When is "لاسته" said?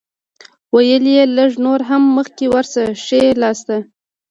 3.41-3.75